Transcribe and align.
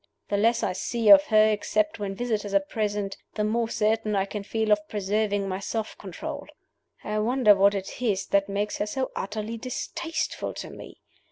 The 0.29 0.37
less 0.37 0.63
I 0.63 0.73
see 0.73 1.09
of 1.09 1.25
her 1.25 1.49
except 1.51 1.99
when 1.99 2.15
visitors 2.15 2.55
are 2.55 2.59
present 2.59 3.17
the 3.35 3.43
more 3.43 3.69
certain 3.69 4.15
I 4.15 4.25
can 4.25 4.41
feel 4.41 4.71
of 4.71 4.87
preserving 4.87 5.47
my 5.47 5.59
self 5.59 5.95
control. 5.95 6.47
"I 7.03 7.19
wonder 7.19 7.53
what 7.53 7.75
it 7.75 8.01
is 8.01 8.25
that 8.29 8.49
makes 8.49 8.79
her 8.79 8.87
so 8.87 9.11
utterly 9.15 9.57
distasteful 9.59 10.55
to 10.55 10.71
me? 10.71 10.97